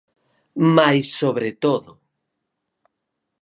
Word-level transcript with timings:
Mais 0.75 1.05
sobre 1.21 1.49
todo. 1.65 1.91